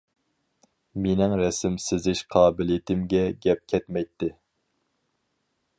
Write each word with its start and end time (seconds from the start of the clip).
مېنىڭ 1.03 1.35
رەسىم 1.41 1.77
سىزىش 1.89 2.23
قابىلىيىتىمگە 2.35 3.23
گەپ 3.47 3.65
كەتمەيتتى. 3.75 4.33